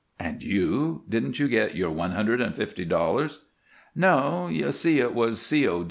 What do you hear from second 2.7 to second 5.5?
dollars?" "No. You see, it was a